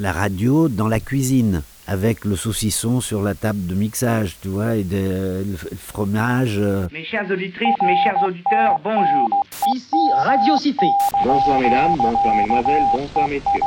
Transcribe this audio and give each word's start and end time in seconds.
La 0.00 0.10
radio 0.12 0.68
dans 0.70 0.88
la 0.88 1.00
cuisine, 1.00 1.62
avec 1.86 2.24
le 2.24 2.34
saucisson 2.34 3.02
sur 3.02 3.20
la 3.20 3.34
table 3.34 3.66
de 3.66 3.74
mixage, 3.74 4.36
tu 4.40 4.48
vois, 4.48 4.76
et 4.76 4.84
de, 4.84 5.44
le 5.46 5.76
fromage. 5.76 6.56
euh. 6.58 6.88
Mes 6.90 7.04
chères 7.04 7.30
auditrices, 7.30 7.76
mes 7.82 7.96
chers 8.02 8.16
auditeurs, 8.22 8.80
bonjour. 8.82 9.28
Ici 9.74 9.94
Radio 10.16 10.56
Cité. 10.56 10.86
Bonsoir 11.22 11.60
mesdames, 11.60 11.94
bonsoir 11.98 12.34
mesdemoiselles, 12.34 12.84
bonsoir 12.90 13.28
messieurs. 13.28 13.60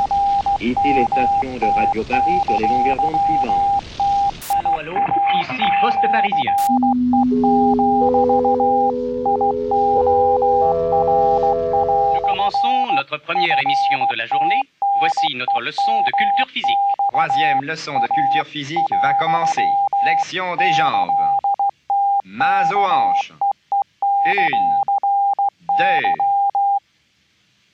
Ici 0.60 0.94
les 0.94 1.04
stations 1.04 1.58
de 1.60 1.74
Radio 1.74 2.02
Paris 2.02 2.40
sur 2.44 2.58
les 2.58 2.66
longueurs 2.66 2.96
d'onde 2.96 3.20
suivantes. 3.26 3.84
Allô, 4.58 4.78
allô, 4.80 4.94
ici 5.40 5.62
Poste 5.80 6.10
Parisien. 6.10 6.52
Nous 12.14 12.20
commençons 12.28 12.92
notre 12.96 13.16
première 13.18 13.58
émission 13.62 13.98
de 14.10 14.16
la 14.16 14.26
journée. 14.26 14.60
Voici 15.00 15.34
notre 15.36 15.60
leçon 15.60 16.00
de 16.06 16.10
culture 16.16 16.48
physique. 16.52 16.76
Troisième 17.12 17.62
leçon 17.62 17.92
de 18.00 18.06
culture 18.06 18.46
physique 18.46 18.78
va 19.02 19.14
commencer. 19.14 19.62
Flexion 20.04 20.56
des 20.56 20.72
jambes. 20.72 21.10
Mains 22.24 22.70
aux 22.72 22.84
hanches. 22.84 23.32
Une, 24.26 24.72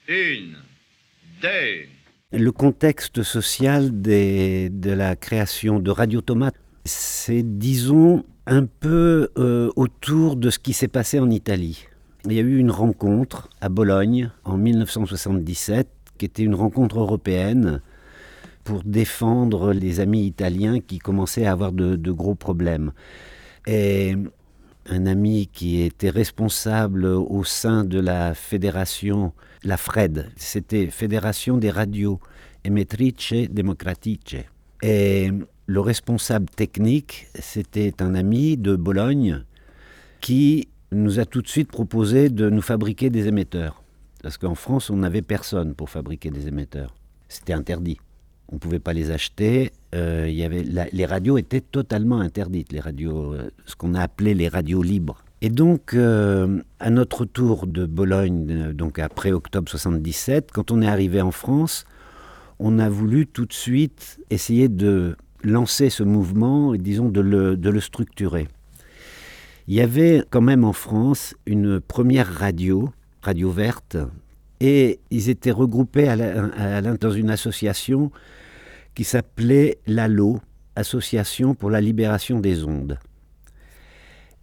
deux, 0.07 0.13
une, 0.13 0.57
deux. 1.41 1.87
Le 2.31 2.51
contexte 2.51 3.23
social 3.23 4.01
des- 4.01 4.69
de 4.69 4.91
la 4.91 5.15
création 5.15 5.79
de 5.79 5.89
Radio 5.91 6.21
Tomate, 6.21 6.55
c'est, 6.85 7.43
disons, 7.43 8.23
un 8.45 8.65
peu 8.65 9.29
euh, 9.37 9.71
autour 9.75 10.35
de 10.35 10.49
ce 10.49 10.59
qui 10.59 10.73
s'est 10.73 10.87
passé 10.87 11.19
en 11.19 11.29
Italie. 11.29 11.87
Il 12.25 12.33
y 12.33 12.39
a 12.39 12.41
eu 12.41 12.57
une 12.59 12.71
rencontre 12.71 13.49
à 13.61 13.69
Bologne 13.69 14.29
en 14.45 14.57
1977, 14.57 15.87
qui 16.17 16.25
était 16.25 16.43
une 16.43 16.55
rencontre 16.55 16.99
européenne 16.99 17.81
pour 18.63 18.83
défendre 18.83 19.73
les 19.73 19.99
amis 19.99 20.25
italiens 20.25 20.79
qui 20.79 20.99
commençaient 20.99 21.45
à 21.45 21.51
avoir 21.51 21.71
de, 21.71 22.11
gros 22.11 22.35
problèmes. 22.35 22.91
Et 23.67 24.15
un 24.89 25.05
ami 25.05 25.49
qui 25.51 25.81
était 25.81 26.09
responsable 26.09 27.05
au 27.05 27.43
sein 27.43 27.83
de 27.83 27.99
la 27.99 28.33
fédération, 28.33 29.33
la 29.63 29.77
FRED, 29.77 30.29
c'était 30.35 30.87
Fédération 30.87 31.57
des 31.57 31.71
radios 31.71 32.19
emettrice 32.63 33.49
democratiche. 33.49 34.37
Et 34.81 35.31
le 35.65 35.79
responsable 35.79 36.49
technique, 36.49 37.27
c'était 37.35 38.01
un 38.01 38.15
ami 38.15 38.57
de 38.57 38.75
Bologne 38.75 39.43
qui 40.19 40.67
nous 40.91 41.19
a 41.19 41.25
tout 41.25 41.41
de 41.41 41.47
suite 41.47 41.69
proposé 41.69 42.29
de 42.29 42.49
nous 42.49 42.61
fabriquer 42.61 43.09
des 43.09 43.27
émetteurs. 43.27 43.82
Parce 44.23 44.37
qu'en 44.37 44.55
France, 44.55 44.89
on 44.89 44.97
n'avait 44.97 45.21
personne 45.21 45.75
pour 45.75 45.89
fabriquer 45.89 46.31
des 46.31 46.47
émetteurs. 46.47 46.95
C'était 47.27 47.53
interdit. 47.53 47.99
On 48.47 48.55
ne 48.55 48.59
pouvait 48.59 48.79
pas 48.79 48.93
les 48.93 49.11
acheter. 49.11 49.71
euh, 49.93 50.27
y 50.29 50.43
avait 50.43 50.63
les 50.63 51.05
radios 51.05 51.37
étaient 51.37 51.61
totalement 51.61 52.19
interdites, 52.19 52.71
les 52.71 52.79
radios, 52.79 53.33
euh, 53.33 53.51
ce 53.65 53.75
qu'on 53.75 53.93
a 53.93 54.01
appelé 54.01 54.33
les 54.33 54.47
radios 54.47 54.81
libres. 54.81 55.23
Et 55.41 55.49
donc, 55.49 55.93
euh, 55.93 56.61
à 56.79 56.89
notre 56.89 57.25
tour 57.25 57.67
de 57.67 57.85
Bologne, 57.85 58.47
euh, 58.49 58.73
donc 58.73 58.97
après 58.97 59.33
octobre 59.33 59.69
77, 59.69 60.51
quand 60.53 60.71
on 60.71 60.81
est 60.81 60.87
arrivé 60.87 61.21
en 61.21 61.31
France, 61.31 61.83
on 62.59 62.79
a 62.79 62.87
voulu 62.87 63.27
tout 63.27 63.45
de 63.45 63.53
suite 63.53 64.21
essayer 64.29 64.69
de 64.69 65.17
lancer 65.43 65.89
ce 65.89 66.03
mouvement 66.03 66.73
et 66.73 66.77
disons 66.77 67.09
de 67.09 67.19
le 67.19 67.79
structurer. 67.81 68.47
Il 69.67 69.73
y 69.73 69.81
avait 69.81 70.23
quand 70.29 70.41
même 70.41 70.63
en 70.63 70.71
France 70.71 71.35
une 71.45 71.81
première 71.81 72.33
radio, 72.33 72.89
Radio 73.23 73.49
Verte, 73.51 73.95
et 74.59 74.99
ils 75.09 75.29
étaient 75.29 75.51
regroupés 75.51 76.09
à 76.09 76.81
dans 76.81 77.11
une 77.11 77.29
association 77.29 78.11
qui 78.95 79.05
s'appelait 79.05 79.77
l'ALO, 79.87 80.39
Association 80.75 81.53
pour 81.55 81.69
la 81.69 81.79
libération 81.79 82.39
des 82.39 82.63
ondes. 82.65 82.97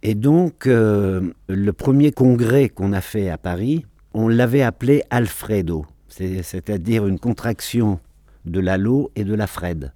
Et 0.01 0.15
donc, 0.15 0.65
euh, 0.65 1.31
le 1.47 1.73
premier 1.73 2.11
congrès 2.11 2.69
qu'on 2.69 2.91
a 2.93 3.01
fait 3.01 3.29
à 3.29 3.37
Paris, 3.37 3.85
on 4.13 4.27
l'avait 4.27 4.61
appelé 4.63 5.03
Alfredo, 5.09 5.85
c'est- 6.07 6.41
c'est-à-dire 6.41 7.05
une 7.05 7.19
contraction 7.19 7.99
de 8.45 8.59
l'ALO 8.59 9.11
et 9.15 9.23
de 9.25 9.35
la 9.35 9.45
FRED. 9.45 9.91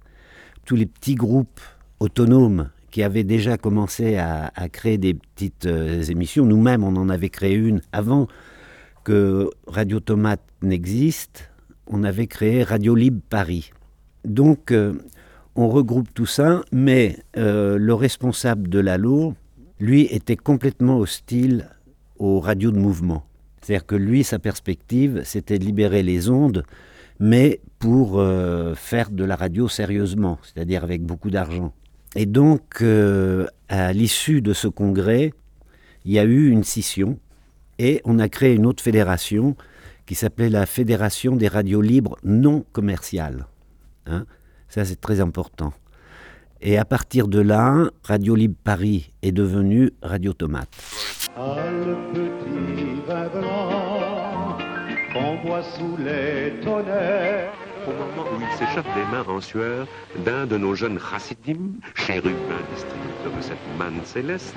Tous 0.64 0.76
les 0.76 0.86
petits 0.86 1.16
groupes 1.16 1.60
autonomes 1.98 2.68
qui 2.92 3.02
avaient 3.02 3.24
déjà 3.24 3.56
commencé 3.56 4.16
à, 4.16 4.52
à 4.54 4.68
créer 4.68 4.98
des 4.98 5.14
petites 5.14 5.66
euh, 5.66 6.02
émissions, 6.04 6.44
nous-mêmes 6.46 6.84
on 6.84 6.94
en 6.96 7.08
avait 7.08 7.30
créé 7.30 7.54
une 7.56 7.80
avant 7.92 8.28
que 9.06 9.50
Radio 9.68 10.00
Tomate 10.00 10.42
n'existe, 10.62 11.48
on 11.86 12.02
avait 12.02 12.26
créé 12.26 12.64
Radio 12.64 12.96
Libre 12.96 13.20
Paris. 13.30 13.70
Donc, 14.24 14.72
euh, 14.72 14.94
on 15.54 15.68
regroupe 15.68 16.12
tout 16.12 16.26
ça, 16.26 16.62
mais 16.72 17.16
euh, 17.36 17.78
le 17.78 17.94
responsable 17.94 18.68
de 18.68 18.80
l'ALO, 18.80 19.34
lui, 19.78 20.08
était 20.10 20.34
complètement 20.34 20.98
hostile 20.98 21.68
aux 22.18 22.40
radios 22.40 22.72
de 22.72 22.78
mouvement. 22.78 23.24
C'est-à-dire 23.60 23.86
que 23.86 23.94
lui, 23.94 24.24
sa 24.24 24.40
perspective, 24.40 25.22
c'était 25.24 25.60
de 25.60 25.64
libérer 25.64 26.02
les 26.02 26.28
ondes, 26.28 26.64
mais 27.20 27.60
pour 27.78 28.18
euh, 28.18 28.74
faire 28.74 29.10
de 29.10 29.22
la 29.22 29.36
radio 29.36 29.68
sérieusement, 29.68 30.40
c'est-à-dire 30.42 30.82
avec 30.82 31.04
beaucoup 31.04 31.30
d'argent. 31.30 31.72
Et 32.16 32.26
donc, 32.26 32.82
à 33.68 33.92
l'issue 33.92 34.42
de 34.42 34.52
ce 34.52 34.66
congrès, 34.66 35.32
il 36.04 36.10
y 36.10 36.18
a 36.18 36.24
eu 36.24 36.50
une 36.50 36.64
scission, 36.64 37.20
et 37.78 38.00
on 38.04 38.18
a 38.18 38.28
créé 38.28 38.54
une 38.54 38.66
autre 38.66 38.82
fédération 38.82 39.56
qui 40.06 40.14
s'appelait 40.14 40.50
la 40.50 40.66
Fédération 40.66 41.36
des 41.36 41.48
radios 41.48 41.80
libres 41.80 42.16
non 42.22 42.64
commerciales. 42.72 43.46
Hein 44.06 44.24
Ça, 44.68 44.84
c'est 44.84 45.00
très 45.00 45.20
important. 45.20 45.72
Et 46.60 46.78
à 46.78 46.84
partir 46.84 47.28
de 47.28 47.40
là, 47.40 47.90
Radio 48.02 48.34
Libre 48.34 48.56
Paris 48.64 49.12
est 49.22 49.32
devenu 49.32 49.90
Radio 50.02 50.32
Tomate. 50.32 50.74
Ah, 51.36 51.56
le 51.70 51.94
petit 52.12 53.06
vin 53.06 53.28
blanc 53.28 53.86
sous 55.62 55.96
les 55.96 56.60
tonnerres. 56.64 57.65
Au 57.86 57.92
moment 57.92 58.28
où 58.32 58.40
il 58.40 58.58
s'échappe 58.58 58.86
des 58.96 59.04
mains 59.12 59.24
en 59.28 59.40
sueur 59.40 59.86
d'un 60.24 60.44
de 60.44 60.56
nos 60.56 60.74
jeunes 60.74 60.98
chassidim, 60.98 61.74
chérubins 61.94 62.64
distributeurs 62.74 63.36
de 63.36 63.40
cette 63.40 63.78
manne 63.78 64.00
céleste, 64.04 64.54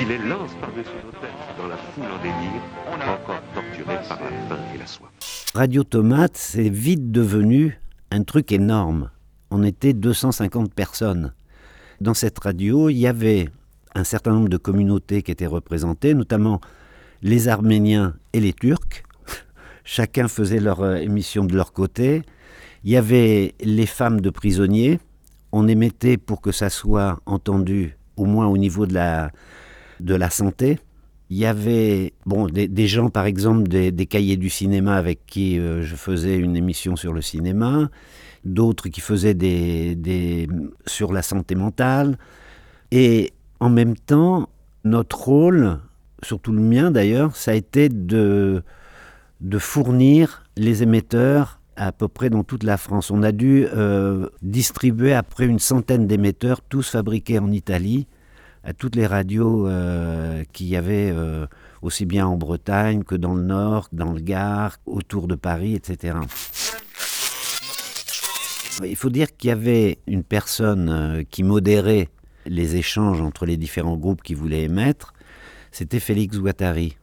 il 0.00 0.08
les 0.08 0.18
lance 0.18 0.50
par-dessus 0.60 0.90
nos 1.04 1.12
têtes 1.12 1.30
dans 1.58 1.68
la 1.68 1.76
foule 1.76 2.04
en 2.04 2.20
délire, 2.22 2.62
encore 2.90 3.40
torturés 3.54 4.08
par 4.08 4.20
la 4.20 4.30
faim 4.48 4.62
et 4.74 4.78
la 4.78 4.86
soif. 4.86 5.10
Radio 5.54 5.84
Tomate, 5.84 6.36
c'est 6.36 6.68
vite 6.68 7.12
devenu 7.12 7.80
un 8.10 8.24
truc 8.24 8.50
énorme. 8.50 9.10
On 9.52 9.62
était 9.62 9.92
250 9.92 10.74
personnes. 10.74 11.34
Dans 12.00 12.14
cette 12.14 12.38
radio, 12.40 12.88
il 12.88 12.98
y 12.98 13.06
avait 13.06 13.48
un 13.94 14.02
certain 14.02 14.32
nombre 14.32 14.48
de 14.48 14.56
communautés 14.56 15.22
qui 15.22 15.30
étaient 15.30 15.46
représentées, 15.46 16.14
notamment 16.14 16.60
les 17.22 17.46
Arméniens 17.46 18.14
et 18.32 18.40
les 18.40 18.52
Turcs. 18.52 19.04
Chacun 19.84 20.26
faisait 20.26 20.58
leur 20.58 20.80
euh, 20.80 20.96
émission 20.96 21.44
de 21.44 21.54
leur 21.54 21.72
côté. 21.72 22.22
Il 22.84 22.90
y 22.90 22.96
avait 22.96 23.54
les 23.60 23.86
femmes 23.86 24.20
de 24.20 24.30
prisonniers. 24.30 24.98
On 25.52 25.68
émettait 25.68 26.16
pour 26.16 26.40
que 26.40 26.52
ça 26.52 26.70
soit 26.70 27.20
entendu, 27.26 27.96
au 28.16 28.26
moins 28.26 28.46
au 28.46 28.56
niveau 28.56 28.86
de 28.86 28.94
la, 28.94 29.30
de 30.00 30.14
la 30.14 30.30
santé. 30.30 30.78
Il 31.28 31.38
y 31.38 31.46
avait 31.46 32.12
bon, 32.24 32.46
des, 32.46 32.86
gens, 32.86 33.08
par 33.08 33.26
exemple, 33.26 33.66
des, 33.68 33.90
des 33.90 34.06
cahiers 34.06 34.36
du 34.36 34.48
cinéma 34.48 34.94
avec 34.96 35.26
qui 35.26 35.58
euh, 35.58 35.82
je 35.82 35.96
faisais 35.96 36.36
une 36.36 36.56
émission 36.56 36.94
sur 36.94 37.12
le 37.12 37.20
cinéma, 37.20 37.90
d'autres 38.44 38.88
qui 38.88 39.00
faisaient 39.00 39.34
des, 39.34 39.96
des, 39.96 40.46
sur 40.86 41.12
la 41.12 41.22
santé 41.22 41.56
mentale. 41.56 42.16
Et 42.92 43.32
en 43.58 43.70
même 43.70 43.96
temps, 43.96 44.48
notre 44.84 45.20
rôle, 45.20 45.80
surtout 46.22 46.52
le 46.52 46.62
mien 46.62 46.92
d'ailleurs, 46.92 47.34
ça 47.34 47.50
a 47.50 47.54
été 47.54 47.88
de, 47.88 48.62
de 49.40 49.58
fournir 49.58 50.44
les 50.56 50.84
émetteurs 50.84 51.55
à 51.76 51.92
peu 51.92 52.08
près 52.08 52.30
dans 52.30 52.44
toute 52.44 52.62
la 52.62 52.76
France. 52.76 53.10
On 53.10 53.22
a 53.22 53.32
dû 53.32 53.66
euh, 53.72 54.28
distribuer 54.42 55.12
après 55.12 55.46
une 55.46 55.58
centaine 55.58 56.06
d'émetteurs, 56.06 56.60
tous 56.62 56.90
fabriqués 56.90 57.38
en 57.38 57.50
Italie, 57.50 58.06
à 58.66 58.72
toutes 58.72 58.96
les 58.96 59.06
radios 59.06 59.68
euh, 59.68 60.42
qu'il 60.52 60.66
y 60.66 60.76
avait 60.76 61.12
euh, 61.14 61.46
aussi 61.82 62.04
bien 62.04 62.26
en 62.26 62.36
Bretagne 62.36 63.04
que 63.04 63.14
dans 63.14 63.34
le 63.34 63.42
Nord, 63.42 63.88
dans 63.92 64.12
le 64.12 64.20
Gard, 64.20 64.78
autour 64.86 65.28
de 65.28 65.36
Paris, 65.36 65.74
etc. 65.74 66.18
Il 68.84 68.96
faut 68.96 69.08
dire 69.08 69.36
qu'il 69.36 69.48
y 69.48 69.52
avait 69.52 69.98
une 70.08 70.24
personne 70.24 70.88
euh, 70.90 71.22
qui 71.30 71.44
modérait 71.44 72.08
les 72.44 72.76
échanges 72.76 73.20
entre 73.20 73.46
les 73.46 73.56
différents 73.56 73.96
groupes 73.96 74.22
qui 74.22 74.34
voulaient 74.34 74.64
émettre, 74.64 75.14
c'était 75.70 76.00
Félix 76.00 76.38
Guattari, 76.38 76.96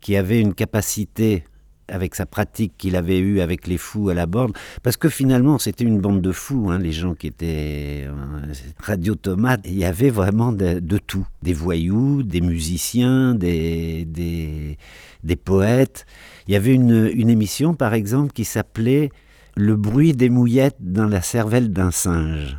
qui 0.00 0.16
avait 0.16 0.40
une 0.40 0.54
capacité 0.54 1.44
avec 1.88 2.14
sa 2.14 2.26
pratique 2.26 2.72
qu'il 2.78 2.96
avait 2.96 3.18
eue 3.18 3.40
avec 3.40 3.66
les 3.66 3.78
fous 3.78 4.08
à 4.08 4.14
la 4.14 4.26
borde, 4.26 4.56
parce 4.82 4.96
que 4.96 5.08
finalement 5.08 5.58
c'était 5.58 5.84
une 5.84 6.00
bande 6.00 6.20
de 6.20 6.32
fous, 6.32 6.70
hein, 6.70 6.78
les 6.78 6.92
gens 6.92 7.14
qui 7.14 7.26
étaient 7.26 8.04
euh, 8.06 8.52
Radio 8.78 9.14
Tomate, 9.14 9.62
il 9.64 9.76
y 9.76 9.84
avait 9.84 10.10
vraiment 10.10 10.52
de, 10.52 10.80
tout, 10.98 11.26
des 11.42 11.52
voyous, 11.52 12.22
des 12.22 12.40
musiciens, 12.40 13.34
des, 13.34 14.04
des, 14.04 14.78
des 15.24 15.36
poètes. 15.36 16.06
Il 16.48 16.54
y 16.54 16.56
avait 16.56 16.74
une, 16.74 17.10
une 17.12 17.30
émission 17.30 17.74
par 17.74 17.94
exemple 17.94 18.32
qui 18.32 18.44
s'appelait 18.44 19.10
le 19.56 19.76
bruit 19.76 20.12
des 20.12 20.30
mouillettes 20.30 20.78
dans 20.80 21.06
la 21.06 21.20
cervelle 21.20 21.72
d'un 21.72 21.90
singe. 21.90 22.56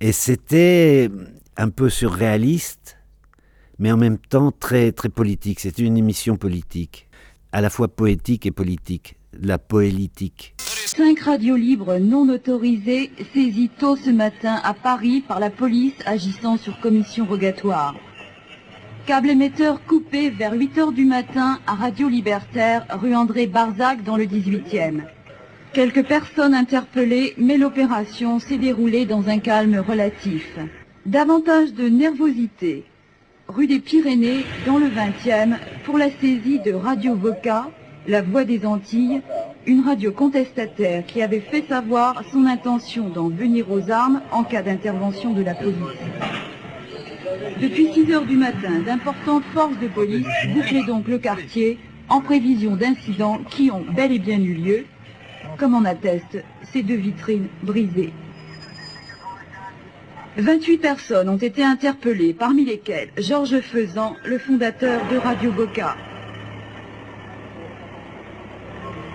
Et 0.00 0.12
c'était 0.12 1.10
un 1.56 1.70
peu 1.70 1.90
surréaliste, 1.90 2.98
mais 3.78 3.92
en 3.92 3.96
même 3.96 4.18
temps 4.18 4.52
très, 4.52 4.92
très 4.92 5.08
politique. 5.08 5.60
C'était 5.60 5.82
une 5.82 5.96
émission 5.96 6.36
politique, 6.36 7.08
à 7.52 7.60
la 7.60 7.70
fois 7.70 7.88
poétique 7.88 8.46
et 8.46 8.50
politique, 8.50 9.16
la 9.32 9.58
poélitique. 9.58 10.54
Cinq 10.58 11.20
radios 11.20 11.56
libres 11.56 11.98
non 11.98 12.28
autorisées 12.28 13.10
saisies 13.32 13.70
tôt 13.78 13.96
ce 13.96 14.10
matin 14.10 14.60
à 14.64 14.74
Paris 14.74 15.22
par 15.26 15.38
la 15.40 15.50
police 15.50 15.94
agissant 16.06 16.56
sur 16.56 16.80
commission 16.80 17.24
rogatoire. 17.24 17.94
Câble 19.06 19.30
émetteur 19.30 19.84
coupé 19.86 20.28
vers 20.28 20.52
8 20.52 20.78
heures 20.78 20.92
du 20.92 21.04
matin 21.04 21.60
à 21.66 21.74
Radio 21.74 22.08
Libertaire, 22.08 22.84
rue 22.90 23.14
André 23.14 23.46
Barzac 23.46 24.02
dans 24.02 24.16
le 24.16 24.24
18e. 24.24 25.02
Quelques 25.72 26.04
personnes 26.04 26.54
interpellées, 26.54 27.34
mais 27.38 27.56
l'opération 27.56 28.38
s'est 28.38 28.58
déroulée 28.58 29.06
dans 29.06 29.28
un 29.28 29.38
calme 29.38 29.78
relatif. 29.78 30.58
Davantage 31.06 31.72
de 31.72 31.88
nervosité. 31.88 32.84
Rue 33.48 33.66
des 33.66 33.78
Pyrénées, 33.78 34.44
dans 34.66 34.76
le 34.76 34.88
20e, 34.88 35.56
pour 35.84 35.96
la 35.96 36.10
saisie 36.10 36.58
de 36.58 36.74
Radio 36.74 37.14
Voca, 37.14 37.70
la 38.06 38.20
Voix 38.20 38.44
des 38.44 38.66
Antilles, 38.66 39.22
une 39.66 39.80
radio 39.80 40.12
contestataire 40.12 41.06
qui 41.06 41.22
avait 41.22 41.40
fait 41.40 41.64
savoir 41.66 42.22
son 42.30 42.44
intention 42.44 43.08
d'en 43.08 43.30
venir 43.30 43.72
aux 43.72 43.90
armes 43.90 44.20
en 44.32 44.44
cas 44.44 44.60
d'intervention 44.60 45.32
de 45.32 45.42
la 45.42 45.54
police. 45.54 45.74
Depuis 47.58 47.90
6 47.94 48.12
heures 48.12 48.26
du 48.26 48.36
matin, 48.36 48.80
d'importantes 48.84 49.44
forces 49.54 49.78
de 49.80 49.88
police 49.88 50.26
bouclaient 50.54 50.84
donc 50.84 51.08
le 51.08 51.18
quartier 51.18 51.78
en 52.10 52.20
prévision 52.20 52.76
d'incidents 52.76 53.38
qui 53.48 53.70
ont 53.70 53.84
bel 53.96 54.12
et 54.12 54.18
bien 54.18 54.40
eu 54.40 54.52
lieu, 54.52 54.84
comme 55.56 55.74
en 55.74 55.86
attestent 55.86 56.44
ces 56.70 56.82
deux 56.82 56.96
vitrines 56.96 57.48
brisées. 57.62 58.12
28 60.38 60.78
personnes 60.78 61.28
ont 61.28 61.36
été 61.36 61.64
interpellées, 61.64 62.32
parmi 62.32 62.64
lesquelles 62.64 63.10
Georges 63.18 63.60
Faisan, 63.60 64.14
le 64.24 64.38
fondateur 64.38 65.00
de 65.10 65.16
Radio 65.16 65.50
Boca. 65.50 65.96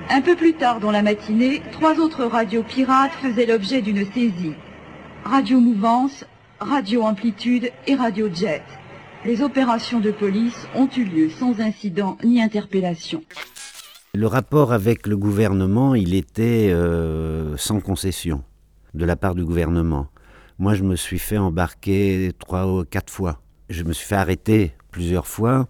Un 0.09 0.21
peu 0.21 0.35
plus 0.35 0.53
tard 0.53 0.81
dans 0.81 0.91
la 0.91 1.01
matinée, 1.01 1.61
trois 1.71 1.97
autres 1.97 2.25
radios 2.25 2.63
pirates 2.63 3.13
faisaient 3.21 3.45
l'objet 3.45 3.81
d'une 3.81 4.05
saisie. 4.11 4.53
Radio 5.23 5.61
Mouvance, 5.61 6.25
Radio 6.59 7.03
Amplitude 7.03 7.71
et 7.87 7.95
Radio 7.95 8.27
Jet. 8.33 8.63
Les 9.23 9.41
opérations 9.41 10.01
de 10.01 10.11
police 10.11 10.67
ont 10.75 10.89
eu 10.97 11.05
lieu 11.05 11.29
sans 11.29 11.61
incident 11.61 12.17
ni 12.25 12.41
interpellation. 12.41 13.23
Le 14.13 14.27
rapport 14.27 14.73
avec 14.73 15.07
le 15.07 15.15
gouvernement, 15.15 15.95
il 15.95 16.15
était 16.15 16.69
euh, 16.73 17.55
sans 17.55 17.79
concession 17.79 18.43
de 18.93 19.05
la 19.05 19.15
part 19.15 19.35
du 19.35 19.45
gouvernement. 19.45 20.07
Moi, 20.59 20.75
je 20.75 20.83
me 20.83 20.95
suis 20.95 21.19
fait 21.19 21.37
embarquer 21.37 22.31
trois 22.39 22.67
ou 22.67 22.83
quatre 22.85 23.11
fois. 23.11 23.41
Je 23.69 23.83
me 23.83 23.93
suis 23.93 24.05
fait 24.07 24.15
arrêter 24.15 24.73
plusieurs 24.91 25.27
fois. 25.27 25.67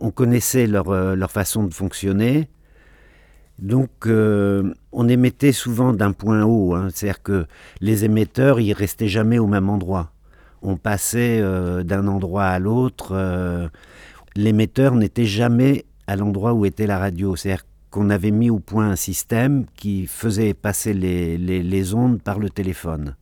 On 0.00 0.10
connaissait 0.10 0.66
leur, 0.66 0.88
euh, 0.90 1.14
leur 1.16 1.30
façon 1.30 1.64
de 1.64 1.74
fonctionner. 1.74 2.48
Donc, 3.58 3.90
euh, 4.06 4.72
on 4.92 5.08
émettait 5.08 5.50
souvent 5.52 5.92
d'un 5.92 6.12
point 6.12 6.44
haut. 6.44 6.74
hein. 6.74 6.88
C'est-à-dire 6.94 7.22
que 7.22 7.46
les 7.80 8.04
émetteurs, 8.04 8.60
ils 8.60 8.72
restaient 8.72 9.08
jamais 9.08 9.38
au 9.40 9.48
même 9.48 9.68
endroit. 9.68 10.12
On 10.62 10.76
passait 10.76 11.40
euh, 11.40 11.82
d'un 11.82 12.06
endroit 12.06 12.44
à 12.44 12.58
l'autre. 12.60 13.68
L'émetteur 14.36 14.94
n'était 14.94 15.24
jamais 15.24 15.84
à 16.06 16.14
l'endroit 16.14 16.54
où 16.54 16.64
était 16.66 16.86
la 16.86 16.98
radio. 16.98 17.34
C'est-à-dire 17.34 17.64
qu'on 17.90 18.10
avait 18.10 18.30
mis 18.30 18.50
au 18.50 18.60
point 18.60 18.90
un 18.90 18.96
système 18.96 19.66
qui 19.74 20.06
faisait 20.06 20.54
passer 20.54 20.94
les- 20.94 21.36
les 21.38 21.94
ondes 21.94 22.22
par 22.22 22.38
le 22.38 22.50
téléphone. 22.50 23.16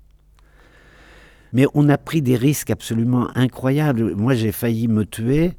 Mais 1.57 1.65
on 1.73 1.89
a 1.89 1.97
pris 1.97 2.21
des 2.21 2.37
risques 2.37 2.69
absolument 2.69 3.35
incroyables. 3.35 4.15
Moi, 4.15 4.35
j'ai 4.35 4.53
failli 4.53 4.89
me 4.89 5.07
tuer 5.07 5.55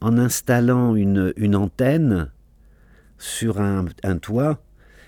en 0.00 0.18
installant 0.18 0.96
une, 0.96 1.54
antenne 1.54 2.32
sur 3.16 3.60
un, 3.60 3.86
toit. 4.20 4.60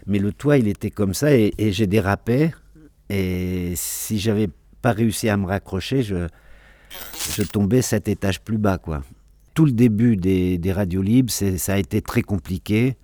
Mais 0.07 0.21
le 0.21 0.31
toit, 0.31 0.59
il 0.59 0.69
était 0.69 0.93
comme 0.93 1.13
ça 1.13 1.35
et, 1.35 1.53
j'ai 1.59 1.89
dérapé. 1.89 2.53
Et 3.11 3.73
si 3.75 4.21
j'avais 4.21 4.49
pas 4.81 4.93
réussi 4.93 5.29
à 5.29 5.37
me 5.37 5.45
raccrocher, 5.45 6.05
je, 6.05 6.29
je 7.35 7.43
tombais 7.43 7.83
sept 7.83 8.07
étages 8.07 8.41
plus 8.41 8.59
bas, 8.59 8.79
quoi. 8.79 9.03
Tout 9.55 9.65
le 9.65 9.73
début 9.73 10.15
des, 10.15 10.57
des 10.57 10.73
radios 10.73 11.03
libres, 11.03 11.33
ça 11.33 11.73
a 11.75 11.79
été 11.79 12.01
très 12.01 12.23
compliqué 12.23 12.97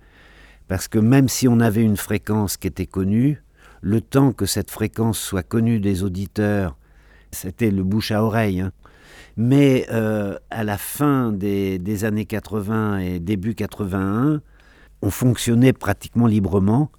parce 0.69 0.87
que 0.87 0.99
même 0.99 1.27
si 1.27 1.49
on 1.49 1.59
avait 1.59 1.83
une 1.83 1.97
fréquence 1.97 2.55
qui 2.55 2.67
était 2.67 2.85
connue, 2.85 3.43
le 3.81 3.99
temps 3.99 4.31
que 4.31 4.45
cette 4.45 4.71
fréquence 4.71 5.19
soit 5.19 5.43
connue 5.43 5.81
des 5.81 6.01
auditeurs, 6.01 6.77
c'était 7.35 7.69
le 7.69 7.83
bouche 7.83 8.11
à 8.11 8.23
oreille. 8.23 8.61
hein. 8.61 8.71
Mais 9.37 9.85
euh, 9.91 10.37
à 10.49 10.63
la 10.63 10.77
fin 10.77 11.31
des, 11.31 12.05
années 12.05 12.25
80 12.25 12.99
et 12.99 13.19
début 13.19 13.53
81, 13.53 14.41
on 15.01 15.09
fonctionnait 15.09 15.73
pratiquement 15.73 16.27
librement. 16.27 16.89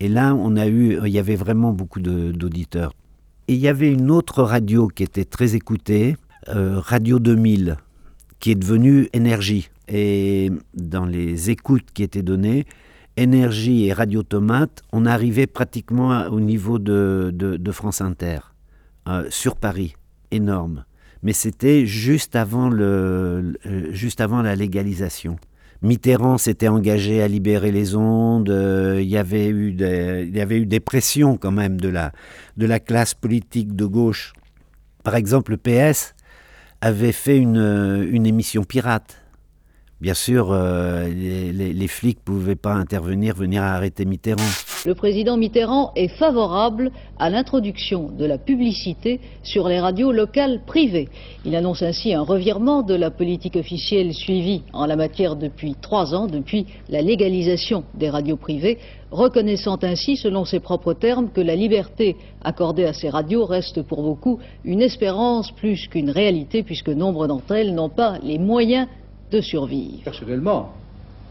Et 0.00 0.08
là, 0.08 0.34
on 0.34 0.56
a 0.56 0.66
eu, 0.66 0.98
il 1.04 1.12
y 1.12 1.18
avait 1.18 1.36
vraiment 1.36 1.72
beaucoup 1.72 2.00
d'auditeurs. 2.00 2.92
Et 3.48 3.54
il 3.54 3.60
y 3.60 3.68
avait 3.68 3.92
une 3.92 4.10
autre 4.10 4.42
radio 4.42 4.88
qui 4.88 5.02
était 5.02 5.24
très 5.24 5.54
écoutée, 5.54 6.16
euh, 6.48 6.78
Radio 6.78 7.18
2000, 7.18 7.76
qui 8.40 8.52
est 8.52 8.54
devenue 8.54 9.08
Énergie. 9.12 9.68
Et 9.88 10.50
dans 10.74 11.06
les 11.06 11.50
écoutes 11.50 11.90
qui 11.92 12.02
étaient 12.02 12.22
données, 12.22 12.64
Énergie 13.16 13.86
et 13.86 13.92
Radio 13.92 14.22
Tomate, 14.22 14.82
on 14.92 15.04
arrivait 15.04 15.46
pratiquement 15.46 16.26
au 16.26 16.40
niveau 16.40 16.78
de 16.78 17.70
France 17.72 18.00
Inter, 18.00 18.38
euh, 19.08 19.26
sur 19.30 19.56
Paris, 19.56 19.94
énorme. 20.30 20.84
Mais 21.22 21.32
c'était 21.32 21.84
juste 21.86 22.36
avant, 22.36 22.68
le, 22.68 23.54
juste 23.90 24.20
avant 24.20 24.42
la 24.42 24.54
légalisation. 24.54 25.36
Mitterrand 25.82 26.38
s'était 26.38 26.68
engagé 26.68 27.22
à 27.22 27.28
libérer 27.28 27.70
les 27.72 27.94
ondes. 27.96 28.50
euh, 28.50 28.98
il, 29.00 29.08
y 29.08 29.16
avait 29.16 29.48
eu 29.48 29.72
des, 29.72 30.26
il 30.28 30.36
y 30.36 30.40
avait 30.40 30.58
eu 30.60 30.66
des 30.66 30.80
pressions 30.80 31.36
quand 31.36 31.52
même 31.52 31.80
de 31.80 31.88
la, 31.88 32.12
de 32.56 32.66
la 32.66 32.80
classe 32.80 33.14
politique 33.14 33.74
de 33.76 33.84
gauche. 33.84 34.32
Par 35.04 35.14
exemple, 35.16 35.52
le 35.52 35.56
PS 35.56 36.14
avait 36.80 37.12
fait 37.12 37.38
une, 37.38 38.06
une 38.10 38.26
émission 38.26 38.62
pirate. 38.64 39.20
Bien 40.00 40.14
sûr, 40.14 40.50
euh, 40.52 41.08
les, 41.08 41.52
les- 41.52 41.72
les 41.72 41.88
flics 41.88 42.18
ne 42.18 42.24
pouvaient 42.24 42.54
pas 42.56 42.74
intervenir, 42.74 43.34
venir 43.34 43.62
arrêter 43.64 44.04
Mitterrand. 44.04 44.42
Le 44.86 44.94
président 44.94 45.36
Mitterrand 45.36 45.90
est 45.96 46.08
favorable 46.08 46.92
à 47.18 47.30
l'introduction 47.30 48.10
de 48.16 48.24
la 48.24 48.38
publicité 48.38 49.20
sur 49.42 49.66
les 49.68 49.80
radios 49.80 50.12
locales 50.12 50.60
privées. 50.64 51.08
Il 51.44 51.56
annonce 51.56 51.82
ainsi 51.82 52.14
un 52.14 52.22
revirement 52.22 52.82
de 52.82 52.94
la 52.94 53.10
politique 53.10 53.56
officielle 53.56 54.14
suivie 54.14 54.62
en 54.72 54.86
la 54.86 54.94
matière 54.94 55.34
depuis 55.34 55.74
trois 55.80 56.14
ans, 56.14 56.28
depuis 56.28 56.66
la 56.88 57.02
légalisation 57.02 57.82
des 57.94 58.08
radios 58.08 58.36
privées, 58.36 58.78
reconnaissant 59.10 59.78
ainsi, 59.82 60.16
selon 60.16 60.44
ses 60.44 60.60
propres 60.60 60.94
termes, 60.94 61.30
que 61.30 61.40
la 61.40 61.56
liberté 61.56 62.16
accordée 62.42 62.84
à 62.84 62.92
ces 62.92 63.08
radios 63.08 63.46
reste 63.46 63.82
pour 63.82 64.02
beaucoup 64.02 64.38
une 64.64 64.80
espérance 64.80 65.50
plus 65.50 65.88
qu'une 65.88 66.10
réalité, 66.10 66.62
puisque 66.62 66.88
nombre 66.88 67.26
d'entre 67.26 67.56
elles 67.56 67.74
n'ont 67.74 67.88
pas 67.88 68.18
les 68.22 68.38
moyens 68.38 68.86
de 69.32 69.40
survivre. 69.40 70.04
Personnellement, 70.04 70.70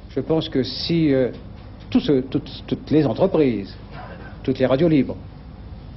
je 0.10 0.20
pense 0.20 0.50
que 0.50 0.64
si 0.64 1.14
euh, 1.14 1.32
toutes, 1.90 2.92
les 2.92 3.06
entreprises, 3.06 3.76
toutes 4.44 4.60
les 4.60 4.66
radios 4.66 4.88
libres, 4.88 5.16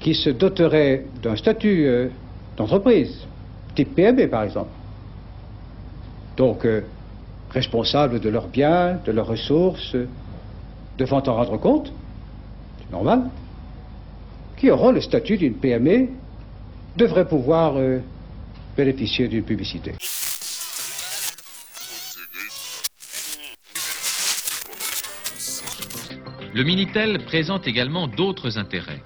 qui 0.01 0.15
se 0.15 0.31
doteraient 0.31 1.05
d'un 1.23 1.37
statut 1.37 1.87
euh, 1.87 2.09
d'entreprise, 2.57 3.27
type 3.75 3.95
PME 3.95 4.29
par 4.29 4.45
exemple, 4.45 4.71
donc 6.37 6.65
euh, 6.65 6.83
responsables 7.51 8.21
de 8.21 8.29
leurs 8.29 8.49
biens, 8.49 8.99
de 9.05 9.13
leurs 9.13 9.27
ressources, 9.27 9.97
devant 10.99 11.23
en 11.27 11.35
rendre 11.35 11.57
compte, 11.59 11.93
c'est 12.79 12.93
normal, 12.93 13.25
qui 14.57 14.71
auront 14.71 14.93
le 14.93 15.01
statut 15.01 15.37
d'une 15.37 15.55
PME, 15.55 16.09
devraient 16.97 17.29
pouvoir 17.29 17.75
euh, 17.77 18.01
bénéficier 18.77 19.29
d'une 19.29 19.43
publicité. 19.43 19.95
Le 26.61 26.67
Minitel 26.67 27.21
présente 27.25 27.67
également 27.67 28.07
d'autres 28.07 28.59
intérêts. 28.59 29.03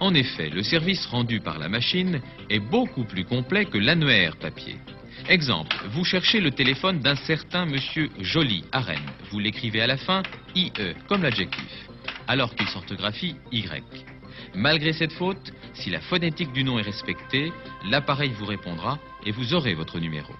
En 0.00 0.14
effet, 0.14 0.48
le 0.48 0.62
service 0.62 1.04
rendu 1.04 1.40
par 1.40 1.58
la 1.58 1.68
machine 1.68 2.22
est 2.48 2.58
beaucoup 2.58 3.04
plus 3.04 3.26
complet 3.26 3.66
que 3.66 3.76
l'annuaire 3.76 4.38
papier. 4.38 4.76
Exemple, 5.28 5.76
vous 5.90 6.06
cherchez 6.06 6.40
le 6.40 6.52
téléphone 6.52 7.00
d'un 7.00 7.14
certain 7.14 7.66
monsieur 7.66 8.08
Joly 8.20 8.64
à 8.72 8.80
Rennes. 8.80 9.12
Vous 9.30 9.38
l'écrivez 9.38 9.82
à 9.82 9.86
la 9.86 9.98
fin 9.98 10.22
IE, 10.54 10.72
comme 11.06 11.22
l'adjectif, 11.22 11.86
alors 12.28 12.54
qu'il 12.54 12.66
s'orthographie 12.66 13.36
Y. 13.52 13.84
Malgré 14.54 14.94
cette 14.94 15.12
faute, 15.12 15.52
si 15.74 15.90
la 15.90 16.00
phonétique 16.00 16.52
du 16.54 16.64
nom 16.64 16.78
est 16.78 16.82
respectée, 16.90 17.52
l'appareil 17.90 18.30
vous 18.38 18.46
répondra 18.46 18.98
et 19.26 19.32
vous 19.32 19.52
aurez 19.52 19.74
votre 19.74 20.00
numéro. 20.00 20.32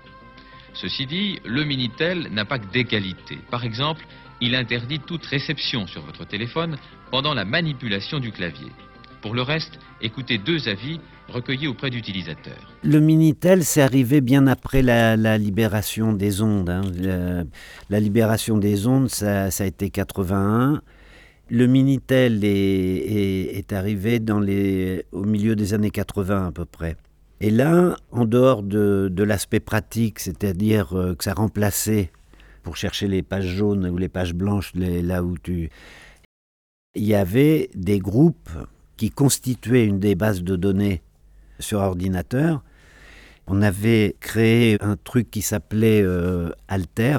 Ceci 0.72 1.04
dit, 1.04 1.38
le 1.44 1.64
Minitel 1.64 2.28
n'a 2.32 2.46
pas 2.46 2.58
que 2.58 2.72
des 2.72 2.84
qualités. 2.84 3.38
Par 3.50 3.64
exemple, 3.64 4.06
il 4.40 4.54
interdit 4.54 5.00
toute 5.00 5.24
réception 5.24 5.86
sur 5.86 6.02
votre 6.02 6.26
téléphone 6.26 6.76
pendant 7.10 7.34
la 7.34 7.44
manipulation 7.44 8.18
du 8.18 8.32
clavier. 8.32 8.70
Pour 9.22 9.34
le 9.34 9.42
reste, 9.42 9.78
écoutez 10.02 10.38
deux 10.38 10.68
avis 10.68 11.00
recueillis 11.28 11.66
auprès 11.66 11.90
d'utilisateurs. 11.90 12.72
Le 12.84 13.00
Minitel, 13.00 13.64
c'est 13.64 13.82
arrivé 13.82 14.20
bien 14.20 14.46
après 14.46 14.82
la, 14.82 15.38
libération 15.38 16.12
des 16.12 16.42
ondes. 16.42 16.70
hein. 16.70 17.44
La 17.90 18.00
libération 18.00 18.58
des 18.58 18.86
ondes, 18.86 19.08
ça, 19.08 19.46
a 19.46 19.64
été 19.64 19.90
81. 19.90 20.80
Le 21.48 21.66
Minitel 21.66 22.44
est, 22.44 23.72
arrivé 23.72 24.20
dans 24.20 24.40
les, 24.40 25.04
au 25.12 25.24
milieu 25.24 25.56
des 25.56 25.74
années 25.74 25.90
80 25.90 26.48
à 26.48 26.52
peu 26.52 26.64
près. 26.64 26.96
Et 27.40 27.50
là, 27.50 27.96
en 28.12 28.24
dehors 28.24 28.62
de, 28.62 29.08
de 29.12 29.22
l'aspect 29.22 29.60
pratique, 29.60 30.20
c'est-à-dire 30.20 30.96
euh, 30.96 31.14
que 31.14 31.22
ça 31.22 31.34
remplaçait, 31.34 32.10
pour 32.66 32.76
chercher 32.76 33.06
les 33.06 33.22
pages 33.22 33.46
jaunes 33.46 33.88
ou 33.88 33.96
les 33.96 34.08
pages 34.08 34.34
blanches, 34.34 34.72
là 34.74 35.22
où 35.22 35.38
tu... 35.38 35.70
Il 36.96 37.04
y 37.04 37.14
avait 37.14 37.70
des 37.76 38.00
groupes 38.00 38.50
qui 38.96 39.10
constituaient 39.10 39.84
une 39.84 40.00
des 40.00 40.16
bases 40.16 40.42
de 40.42 40.56
données 40.56 41.00
sur 41.60 41.78
ordinateur. 41.78 42.64
On 43.46 43.62
avait 43.62 44.16
créé 44.18 44.78
un 44.82 44.96
truc 44.96 45.30
qui 45.30 45.42
s'appelait 45.42 46.02
euh, 46.02 46.50
Alter. 46.66 47.18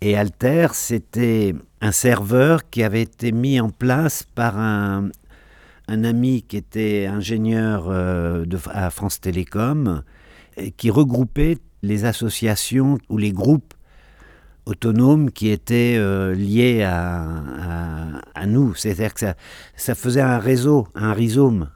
Et 0.00 0.16
Alter, 0.16 0.68
c'était 0.72 1.54
un 1.82 1.92
serveur 1.92 2.70
qui 2.70 2.82
avait 2.82 3.02
été 3.02 3.30
mis 3.30 3.60
en 3.60 3.68
place 3.68 4.22
par 4.22 4.58
un, 4.58 5.10
un 5.86 6.04
ami 6.04 6.44
qui 6.48 6.56
était 6.56 7.04
ingénieur 7.04 7.88
euh, 7.90 8.46
à 8.70 8.88
France 8.88 9.20
Télécom, 9.20 10.02
qui 10.78 10.88
regroupait 10.88 11.58
les 11.82 12.06
associations 12.06 12.96
ou 13.10 13.18
les 13.18 13.32
groupes 13.32 13.74
autonomes 14.68 15.30
qui 15.30 15.48
étaient 15.48 15.96
euh, 15.96 16.34
liés 16.34 16.82
à, 16.82 18.46
nous. 18.46 18.74
C'est-à-dire 18.74 19.14
que 19.14 19.20
ça, 19.76 19.94
faisait 19.94 20.20
un 20.20 20.38
réseau, 20.38 20.86
un 20.94 21.12
rhizome, 21.12 21.70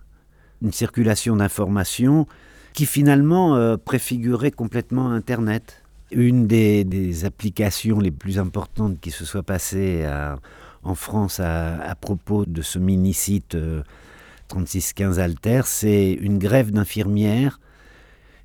une 0.63 0.73
circulation 0.73 1.37
d'informations 1.37 2.27
qui 2.73 2.87
finalement 2.87 3.57
euh, 3.57 3.77
préfigurait 3.77 4.51
complètement 4.51 5.11
Internet. 5.11 5.83
Une 6.13 6.47
des, 6.47 7.25
applications 7.25 7.99
les 7.99 8.11
plus 8.11 8.39
importantes 8.39 9.01
qui 9.01 9.11
se 9.11 9.25
soit 9.25 9.43
passée 9.43 10.05
à- 10.05 10.39
en 10.85 10.95
France 10.95 11.41
à, 11.41 11.95
propos 12.01 12.45
de 12.45 12.61
ce 12.63 12.79
mini-site 12.79 13.55
euh, 13.55 13.83
3615 14.49 15.19
Alter, 15.21 15.63
c'est 15.65 16.13
une 16.13 16.39
grève 16.39 16.71
d'infirmières 16.71 17.61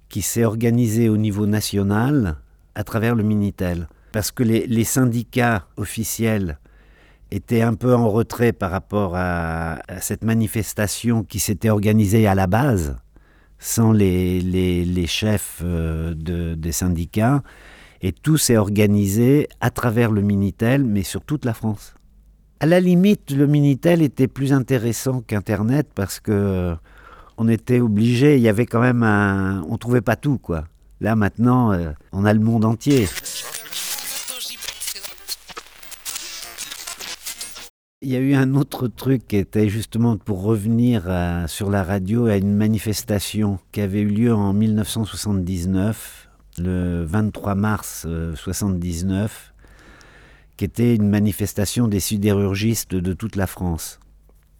qui 0.09 0.21
s'est 0.21 0.45
organisée 0.45 1.09
au 1.09 1.17
niveau 1.17 1.45
national 1.45 2.37
à 2.75 2.83
travers 2.83 3.15
le 3.15 3.23
Minitel. 3.23 3.87
Parce 4.11 4.31
que 4.31 4.43
les, 4.43 4.83
syndicats 4.83 5.67
officiels 5.77 6.59
étaient 7.31 7.61
un 7.61 7.73
peu 7.73 7.93
en 7.93 8.09
retrait 8.09 8.53
par 8.53 8.71
rapport 8.71 9.13
à, 9.15 9.79
cette 9.99 10.23
manifestation 10.23 11.23
qui 11.23 11.39
s'était 11.39 11.69
organisée 11.69 12.27
à 12.27 12.35
la 12.35 12.47
base, 12.47 12.97
sans 13.59 13.91
les 13.91 15.05
chefs 15.07 15.61
euh, 15.63 16.13
de- 16.15 16.55
des 16.55 16.71
syndicats. 16.71 17.43
Et 18.01 18.11
tout 18.11 18.37
s'est 18.37 18.57
organisé 18.57 19.47
à 19.59 19.71
travers 19.71 20.11
le 20.11 20.21
Minitel, 20.21 20.83
mais 20.83 21.03
sur 21.03 21.21
toute 21.21 21.45
la 21.45 21.53
France. 21.53 21.95
À 22.59 22.65
la 22.65 22.79
limite, 22.79 23.31
le 23.31 23.45
Minitel 23.45 24.01
était 24.01 24.27
plus 24.27 24.53
intéressant 24.53 25.21
qu'Internet 25.21 25.89
parce 25.93 26.19
que 26.19 26.31
euh, 26.31 26.75
on 27.37 27.47
était 27.47 27.79
obligé, 27.79 28.37
il 28.37 28.41
y 28.41 28.49
avait 28.49 28.65
quand 28.65 28.81
même 28.81 29.03
un... 29.03 29.63
On 29.69 29.77
trouvait 29.77 30.01
pas 30.01 30.15
tout, 30.15 30.39
quoi. 30.39 30.65
Là, 30.99 31.15
maintenant, 31.15 31.71
euh, 31.71 31.91
on 32.11 32.25
a 32.25 32.33
le 32.33 32.39
monde 32.39 32.65
entier. 32.65 33.07
Il 38.03 38.09
y 38.11 38.15
a 38.15 38.19
eu 38.19 38.35
un 38.35 38.53
autre 38.53 38.87
truc 38.87 39.27
qui 39.27 39.37
était 39.37 39.69
justement 39.69 40.17
pour 40.17 40.43
revenir 40.43 41.09
à- 41.09 41.47
sur 41.47 41.71
la 41.71 41.81
radio 41.83 42.27
à 42.27 42.35
une 42.37 42.53
manifestation 42.53 43.57
qui 43.71 43.81
avait 43.81 44.01
eu 44.01 44.09
lieu 44.09 44.33
en 44.35 44.53
1979, 44.53 46.29
le 46.59 47.03
23 47.03 47.55
mars 47.55 48.03
euh, 48.07 48.35
79, 48.35 49.51
qui 50.57 50.65
était 50.65 50.93
une 50.93 51.09
manifestation 51.09 51.87
des 51.87 51.99
sidérurgistes 51.99 52.93
de 52.93 53.13
toute 53.13 53.35
la 53.35 53.47
France. 53.47 53.99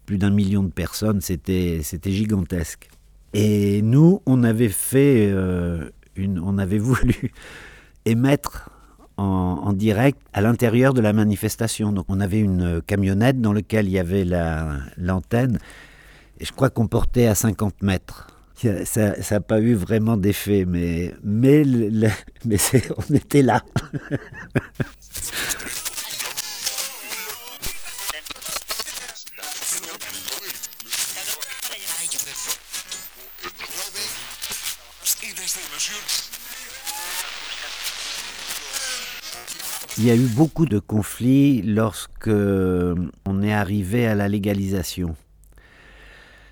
Plus 0.04 0.18
d'un 0.18 0.30
million 0.30 0.64
de 0.64 0.72
personnes, 0.72 1.20
c'était 1.20 1.80
gigantesque. 2.06 2.88
Et 3.34 3.82
nous, 3.82 4.20
on 4.26 4.42
avait 4.42 4.68
fait 4.68 5.28
euh, 5.30 5.90
on 6.42 6.58
avait 6.58 6.78
voulu 6.90 7.30
émettre 8.04 8.70
en, 9.18 9.72
direct 9.72 10.18
à 10.32 10.40
l'intérieur 10.40 10.94
de 10.94 11.00
la 11.00 11.12
manifestation. 11.12 11.92
Donc 11.92 12.06
on 12.08 12.20
avait 12.20 12.38
une 12.40 12.80
camionnette 12.86 13.40
dans 13.40 13.52
laquelle 13.52 13.86
il 13.86 13.92
y 13.92 13.98
avait 13.98 14.24
la- 14.24 14.78
l'antenne. 14.96 15.58
et 16.40 16.44
je 16.44 16.52
crois 16.52 16.70
qu'on 16.70 16.86
portait 16.86 17.26
à 17.26 17.34
50 17.34 17.82
mètres. 17.82 18.28
Ça 18.84 19.12
n'a 19.30 19.40
pas 19.40 19.60
eu 19.60 19.74
vraiment 19.74 20.16
d'effet, 20.16 20.64
mais, 20.66 21.14
mais, 21.22 21.62
mais 22.44 22.56
on 22.96 23.14
était 23.14 23.42
là. 23.42 23.62
Il 40.00 40.06
y 40.06 40.12
a 40.12 40.14
eu 40.14 40.28
beaucoup 40.28 40.64
de 40.64 40.78
conflits 40.78 41.60
lorsque 41.60 42.28
on 42.28 43.42
est 43.42 43.52
arrivé 43.52 44.06
à 44.06 44.14
la 44.14 44.28
légalisation. 44.28 45.16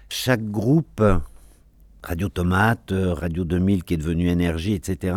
Chaque 0.09 0.51
groupe, 0.51 1.01
Radio 2.03 2.29
Tomate, 2.29 2.93
Radio 2.93 3.45
2000 3.45 3.85
qui 3.85 3.95
est 3.95 3.99
devenu 3.99 4.29
Énergie, 4.31 4.73
etc., 4.73 5.15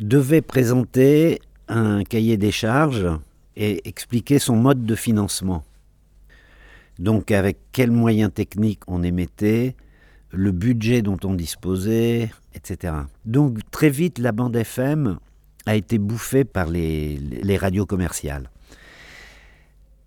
devait 0.00 0.40
présenter 0.40 1.42
un 1.68 2.02
cahier 2.02 2.38
des 2.38 2.50
charges 2.50 3.06
et 3.56 3.86
expliquer 3.86 4.38
son 4.38 4.56
mode 4.56 4.86
de 4.86 4.94
financement. 4.94 5.64
Donc 6.98 7.30
avec 7.30 7.58
quels 7.72 7.90
moyens 7.90 8.32
techniques 8.32 8.84
on 8.86 9.02
émettait, 9.02 9.76
le 10.30 10.50
budget 10.50 11.02
dont 11.02 11.18
on 11.24 11.34
disposait, 11.34 12.30
etc. 12.54 12.94
Donc 13.26 13.58
très 13.70 13.90
vite, 13.90 14.18
la 14.18 14.32
bande 14.32 14.56
FM 14.56 15.18
a 15.68 15.74
été 15.74 15.98
bouffée 15.98 16.44
par 16.44 16.66
les, 16.66 17.18
les 17.18 17.56
radios 17.56 17.86
commerciales. 17.86 18.50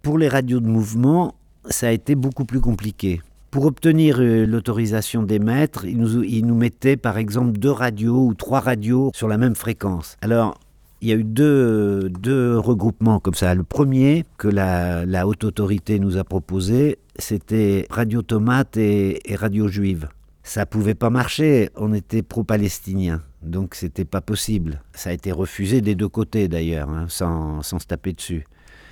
Pour 0.02 0.18
les 0.18 0.28
radios 0.28 0.60
de 0.60 0.68
mouvement, 0.68 1.36
ça 1.70 1.88
a 1.88 1.92
été 1.92 2.16
beaucoup 2.16 2.46
plus 2.46 2.60
compliqué. 2.60 3.22
Pour 3.52 3.66
obtenir 3.66 4.20
euh, 4.20 4.46
l'autorisation 4.46 5.24
d'émettre, 5.24 5.86
ils 5.86 5.98
nous, 5.98 6.24
ils 6.24 6.46
nous 6.46 6.56
mettaient 6.56 6.98
par 6.98 7.18
exemple 7.18 7.60
deux 7.60 7.70
radios 7.72 8.26
ou 8.26 8.34
trois 8.34 8.60
radios 8.60 9.12
sur 9.14 9.28
la 9.28 9.38
même 9.38 9.56
fréquence. 9.56 10.18
Alors, 10.22 10.60
il 11.02 11.10
y 11.10 11.12
a 11.12 11.16
eu 11.16 11.24
deux, 11.24 12.10
deux 12.10 12.58
regroupements 12.58 13.20
comme 13.20 13.34
ça. 13.34 13.54
Le 13.54 13.64
premier 13.64 14.26
que 14.38 14.48
la, 14.48 15.06
la 15.06 15.28
haute 15.28 15.44
autorité 15.44 16.00
nous 16.00 16.18
a 16.18 16.24
proposé, 16.24 16.98
c'était 17.18 17.86
Radio 17.90 18.22
Tomate 18.22 18.78
et, 18.78 19.32
et 19.32 19.36
Radio 19.36 19.68
Juive. 19.68 20.10
Ça 20.44 20.66
pouvait 20.66 20.96
pas 20.96 21.10
marcher, 21.12 21.70
on 21.76 21.94
était 21.94 22.24
pro-palestinien, 22.24 23.22
donc 23.42 23.76
c'était 23.76 24.06
pas 24.06 24.22
possible. 24.22 24.82
Ça 24.94 25.10
a 25.10 25.14
été 25.14 25.32
refusé 25.32 25.82
des 25.82 25.96
deux 25.96 26.10
côtés 26.10 26.48
d'ailleurs, 26.48 26.90
hein, 26.90 27.06
sans, 27.10 27.62
sans 27.64 27.80
se 27.80 27.88
taper 27.88 28.14
dessus. 28.14 28.46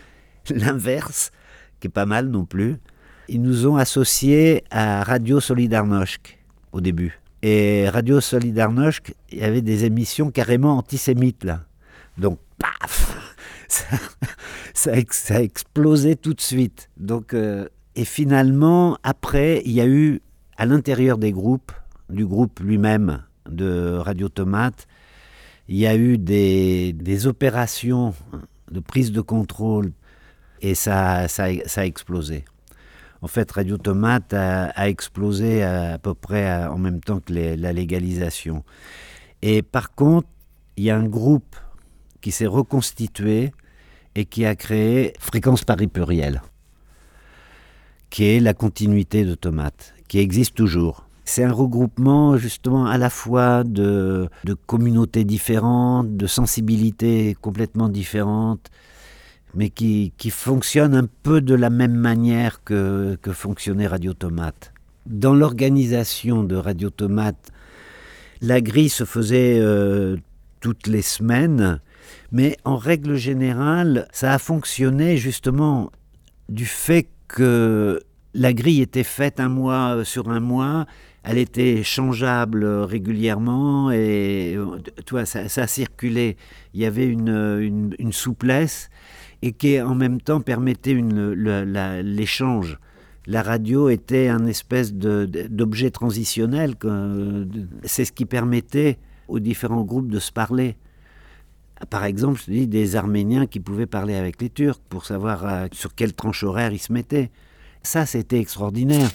L'inverse, 0.49 1.31
qui 1.79 1.87
est 1.87 1.91
pas 1.91 2.05
mal 2.05 2.27
non 2.27 2.45
plus, 2.45 2.77
ils 3.27 3.41
nous 3.41 3.67
ont 3.67 3.77
associés 3.77 4.63
à 4.71 5.03
Radio 5.03 5.39
Solidarność 5.39 6.39
au 6.71 6.81
début. 6.81 7.19
Et 7.41 7.87
Radio 7.89 8.19
Solidarność, 8.19 9.13
il 9.31 9.37
y 9.37 9.43
avait 9.43 9.61
des 9.61 9.85
émissions 9.85 10.31
carrément 10.31 10.77
antisémites 10.77 11.43
là. 11.43 11.63
Donc, 12.17 12.39
paf 12.57 13.15
ça, 13.67 13.97
ça, 14.73 15.35
a 15.35 15.41
explosé 15.41 16.15
tout 16.15 16.33
de 16.33 16.41
suite. 16.41 16.89
Donc, 16.97 17.33
euh, 17.33 17.69
et 17.95 18.03
finalement, 18.03 18.97
après, 19.03 19.61
il 19.63 19.71
y 19.71 19.81
a 19.81 19.85
eu 19.85 20.21
à 20.57 20.65
l'intérieur 20.65 21.17
des 21.17 21.31
groupes, 21.31 21.71
du 22.09 22.25
groupe 22.25 22.59
lui-même 22.59 23.21
de 23.49 23.97
Radio 23.97 24.29
Tomate, 24.29 24.87
il 25.67 25.77
y 25.77 25.87
a 25.87 25.95
eu 25.95 26.17
des, 26.17 27.27
opérations 27.27 28.13
de 28.71 28.79
prise 28.79 29.11
de 29.11 29.21
contrôle 29.21 29.91
et 30.61 30.75
ça, 30.75 31.27
ça, 31.27 31.45
a- 31.45 31.85
explosé. 31.85 32.45
En 33.21 33.27
fait, 33.27 33.51
Radio 33.51 33.77
Tomate 33.77 34.33
a, 34.33 34.89
explosé 34.89 35.63
à, 35.63 35.99
peu 35.99 36.13
près 36.13 36.65
en 36.65 36.77
même 36.77 37.01
temps 37.01 37.19
que 37.19 37.33
la 37.33 37.73
légalisation. 37.73 38.63
Et 39.41 39.61
par 39.61 39.93
contre, 39.93 40.27
il 40.77 40.85
y 40.85 40.89
a 40.89 40.97
un 40.97 41.07
groupe 41.07 41.55
qui 42.21 42.31
s'est 42.31 42.47
reconstitué 42.47 43.51
et 44.15 44.25
qui 44.25 44.45
a 44.45 44.55
créé 44.55 45.13
Fréquence 45.19 45.63
Paris 45.63 45.87
Pluriel, 45.87 46.41
qui 48.09 48.25
est 48.25 48.39
la 48.39 48.53
continuité 48.53 49.23
de 49.23 49.35
Tomate, 49.35 49.93
qui 50.07 50.19
existe 50.19 50.55
toujours. 50.55 51.08
C'est 51.31 51.43
un 51.43 51.51
regroupement 51.51 52.37
justement 52.37 52.87
à 52.87 52.97
la 52.97 53.11
fois 53.11 53.63
de, 53.63 54.29
de 54.45 54.53
communautés 54.55 55.25
différentes, 55.25 56.17
de 56.17 56.25
sensibilités 56.25 57.37
complètement 57.39 57.87
différentes. 57.87 58.71
mais 59.53 59.69
qui, 59.69 60.11
qui 60.17 60.31
fonctionne 60.31 60.95
un 60.95 61.07
peu 61.23 61.41
de 61.41 61.53
la 61.53 61.69
même 61.69 61.93
manière 61.93 62.63
que, 62.63 63.15
que 63.21 63.31
fonctionnait 63.31 63.85
Radio 63.85 64.13
Tomate. 64.13 64.73
Dans 65.05 65.35
l'organisation 65.35 66.43
de 66.43 66.55
Radio 66.55 66.89
Tomate, 66.89 67.51
la 68.41 68.59
grille 68.59 68.89
se 68.89 69.05
faisait 69.05 69.59
euh, 69.59 70.17
toutes 70.61 70.87
les 70.87 71.03
semaines, 71.03 71.79
mais 72.31 72.57
en 72.63 72.77
règle 72.77 73.15
générale, 73.15 74.07
ça 74.11 74.33
a 74.33 74.39
fonctionné 74.39 75.17
justement 75.17 75.91
du 76.47 76.65
fait 76.65 77.07
que 77.27 78.01
la 78.33 78.53
grille 78.53 78.81
était 78.81 79.03
faite 79.03 79.39
un 79.39 79.49
mois 79.49 80.03
sur 80.05 80.29
un 80.29 80.39
mois, 80.39 80.85
elle 81.23 81.37
était 81.37 81.83
changeable 81.83 82.65
régulièrement 82.65 83.91
et 83.91 84.57
toi, 85.05 85.25
ça, 85.25 85.67
circulait. 85.67 86.37
Il 86.73 86.81
y 86.81 86.85
avait 86.85 87.07
une, 87.07 87.93
une, 87.99 88.13
souplesse 88.13 88.89
et 89.41 89.51
qui 89.51 89.81
en 89.81 89.95
même 89.95 90.21
temps 90.21 90.41
permettait 90.41 90.93
l'échange. 92.03 92.79
La 93.27 93.43
radio 93.43 93.89
était 93.89 94.27
un 94.29 94.45
espèce 94.47 94.93
d'objet 94.93 95.91
transitionnel. 95.91 96.75
C'est 97.83 98.05
ce 98.05 98.11
qui 98.11 98.25
permettait 98.25 98.97
aux 99.27 99.39
différents 99.39 99.83
groupes 99.83 100.09
de 100.09 100.19
se 100.19 100.31
parler. 100.31 100.77
Par 101.89 102.03
exemple, 102.03 102.41
je 102.45 102.51
dis 102.51 102.67
des 102.67 102.95
Arméniens 102.95 103.45
qui 103.45 103.59
pouvaient 103.59 103.85
parler 103.85 104.15
avec 104.15 104.41
les 104.41 104.49
Turcs 104.49 104.81
pour 104.89 105.05
savoir 105.05 105.45
euh, 105.45 105.67
sur 105.71 105.95
quelle 105.95 106.13
tranche 106.13 106.43
horaire 106.43 106.73
ils 106.73 106.79
se 106.79 106.91
mettaient. 106.91 107.31
Ça, 107.83 108.05
c'était 108.05 108.39
extraordinaire. 108.39 109.09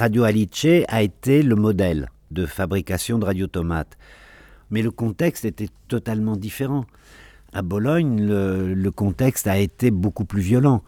Radio 0.00 0.24
Alice 0.24 0.66
a 0.88 1.02
été 1.02 1.42
le 1.42 1.56
modèle 1.56 2.08
de 2.30 2.46
fabrication 2.46 3.18
de 3.18 3.26
radiotomates. 3.26 3.98
Mais 4.70 4.80
le 4.80 4.90
contexte 4.90 5.44
était 5.44 5.68
totalement 5.88 6.36
différent. 6.36 6.86
À 7.52 7.60
Bologne, 7.60 8.26
le, 8.26 8.90
contexte 8.92 9.46
a 9.46 9.58
été 9.58 9.90
beaucoup 9.90 10.24
plus 10.24 10.40
violent. 10.40 10.82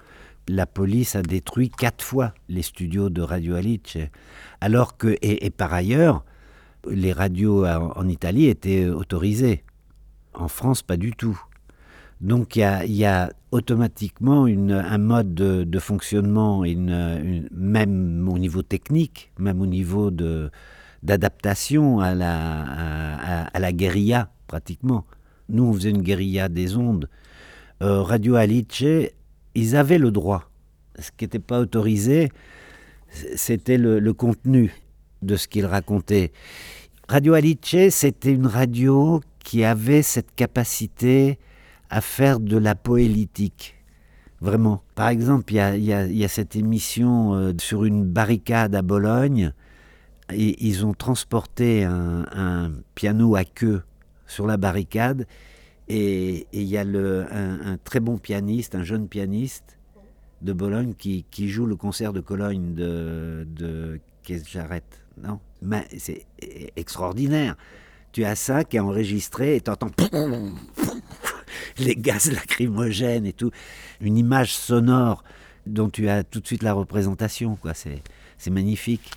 La 0.49 0.65
police 0.65 1.15
a 1.15 1.21
détruit 1.21 1.69
quatre 1.69 2.03
fois 2.03 2.33
les 2.49 2.63
studios 2.63 3.11
de 3.11 3.21
Radio 3.21 3.55
Alice. 3.55 3.99
Alors 4.63 4.97
que, 4.97 5.09
et, 5.21 5.45
et 5.45 5.51
par 5.51 5.75
ailleurs, 5.75 6.25
les 6.91 7.13
radios 7.13 7.67
en, 7.67 7.93
en 7.95 8.09
Italie 8.09 8.47
étaient 8.47 8.87
autorisées. 8.87 9.63
En 10.33 10.49
France, 10.49 10.81
pas 10.81 10.97
du 10.97 11.13
tout. 11.13 11.39
Donc 12.23 12.55
il 12.55 12.61
y, 12.87 12.93
y 12.93 13.05
a, 13.05 13.31
automatiquement 13.51 14.45
un 14.45 14.99
mode 14.99 15.35
de, 15.35 15.79
fonctionnement, 15.79 16.63
même 16.63 18.29
au 18.29 18.39
niveau 18.39 18.63
technique, 18.63 19.31
même 19.39 19.61
au 19.61 19.67
niveau 19.67 20.11
d'adaptation 21.03 22.01
à 22.01 22.15
la, 22.15 22.63
à, 22.63 23.43
à 23.47 23.59
la 23.59 23.73
guérilla, 23.73 24.31
pratiquement. 24.47 25.05
Nous, 25.49 25.65
on 25.65 25.73
faisait 25.75 25.91
une 25.91 26.03
guérilla 26.03 26.49
des 26.49 26.77
ondes. 26.77 27.11
Euh, 27.83 28.03
Radio 28.03 28.37
Alice, 28.37 28.85
ils 29.55 29.77
avaient 29.77 29.99
le 29.99 30.11
droit. 30.11 30.51
Ce 30.99 31.11
qui 31.11 31.25
n'était 31.25 31.41
pas 31.41 31.59
autorisé, 31.59 32.31
c'était 33.35 33.77
le, 33.79 33.99
le 33.99 34.13
contenu 34.13 34.73
de 35.21 35.37
ce 35.37 35.49
qu'ils 35.49 35.67
racontaient. 35.67 36.33
Radio 37.09 37.35
Alice, 37.35 37.91
c'était 37.91 38.33
une 38.33 38.47
radio 38.47 39.21
qui 39.41 39.65
avait 39.65 40.03
cette 40.03 40.35
capacité 40.37 41.39
à 41.93 42.01
faire 42.01 42.41
de 42.41 42.57
la 42.57 42.75
poélitique. 42.75 43.77
Vraiment. 44.41 44.83
Par 44.95 45.09
exemple, 45.09 45.53
il 45.53 45.85
y 45.85 46.25
a, 46.25 46.29
cette 46.29 46.57
émission 46.57 47.35
euh, 47.35 47.53
sur 47.59 47.85
une 47.85 48.05
barricade 48.05 48.75
à 48.75 48.81
Bologne, 48.81 49.53
et 50.33 50.67
ils 50.67 50.87
ont 50.87 50.95
transporté 50.95 51.85
un, 51.85 52.73
piano 52.95 53.37
à 53.37 53.45
queue 53.45 53.83
sur 54.27 54.47
la 54.47 54.57
barricade, 54.57 55.27
et 55.87 56.47
il 56.55 56.63
y 56.63 56.79
a 56.79 56.85
le, 56.85 57.27
un, 57.31 57.77
très 57.85 58.01
bon 58.01 58.17
pianiste, 58.17 58.75
un 58.75 58.85
jeune 58.85 59.07
pianiste 59.07 59.77
de 60.41 60.55
Bologne 60.55 60.95
qui, 60.95 61.49
joue 61.49 61.67
le 61.67 61.77
concert 61.77 62.15
de 62.15 62.21
Cologne 62.21 62.75
de, 62.75 63.47
de 63.55 64.01
Jarrett. 64.51 65.05
Non, 65.23 65.41
mais 65.61 65.87
c'est 65.99 66.25
extraordinaire. 66.75 67.55
Tu 68.13 68.25
as 68.25 68.35
ça 68.35 68.65
qui 68.65 68.79
est 68.79 68.81
enregistré 68.81 69.57
et 69.57 69.61
tu 69.61 69.71
entends 69.71 69.91
les 71.79 71.97
gaz 71.97 72.31
lacrymogènes 72.31 73.27
et 73.27 73.33
tout. 73.33 73.51
Une 74.01 74.17
image 74.17 74.55
sonore 74.55 75.25
dont 75.67 75.89
tu 75.91 76.09
as 76.09 76.25
tout 76.25 76.41
de 76.41 76.47
suite 76.47 76.63
la 76.63 76.73
représentation. 76.73 77.57
quoi. 77.57 77.73
C'est 77.75 78.51
magnifique. 78.51 79.11